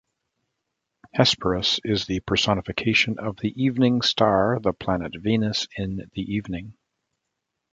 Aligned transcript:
Hesperus 1.13 1.79
is 1.83 2.07
the 2.07 2.21
personification 2.21 3.19
of 3.19 3.37
the 3.37 3.49
"evening 3.49 4.01
star", 4.01 4.57
the 4.59 4.73
planet 4.73 5.13
Venus 5.21 5.67
in 5.77 6.09
the 6.15 6.23
evening. 6.23 6.73